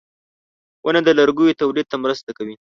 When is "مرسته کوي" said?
2.03-2.55